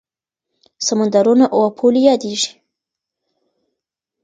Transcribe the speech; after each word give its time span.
سمندرونه 0.85 1.45
او 1.55 1.61
پولې 1.77 2.01
یادېږي. 2.09 2.51